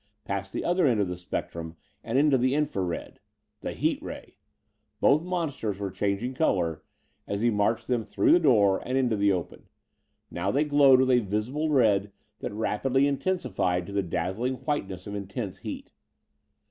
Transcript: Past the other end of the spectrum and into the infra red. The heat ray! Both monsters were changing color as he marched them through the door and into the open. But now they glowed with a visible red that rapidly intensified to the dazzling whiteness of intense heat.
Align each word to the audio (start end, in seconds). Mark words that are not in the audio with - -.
Past 0.25 0.51
the 0.51 0.65
other 0.65 0.87
end 0.87 0.99
of 0.99 1.07
the 1.09 1.15
spectrum 1.15 1.75
and 2.03 2.17
into 2.17 2.35
the 2.35 2.55
infra 2.55 2.81
red. 2.81 3.19
The 3.59 3.73
heat 3.73 4.01
ray! 4.01 4.37
Both 4.99 5.21
monsters 5.21 5.77
were 5.77 5.91
changing 5.91 6.33
color 6.33 6.81
as 7.27 7.41
he 7.41 7.51
marched 7.51 7.87
them 7.87 8.01
through 8.01 8.31
the 8.31 8.39
door 8.39 8.81
and 8.83 8.97
into 8.97 9.15
the 9.15 9.31
open. 9.31 9.67
But 9.67 10.31
now 10.33 10.49
they 10.49 10.63
glowed 10.63 11.01
with 11.01 11.11
a 11.11 11.19
visible 11.19 11.69
red 11.69 12.11
that 12.39 12.51
rapidly 12.51 13.05
intensified 13.05 13.85
to 13.85 13.93
the 13.93 14.01
dazzling 14.01 14.55
whiteness 14.65 15.05
of 15.05 15.13
intense 15.13 15.59
heat. 15.59 15.91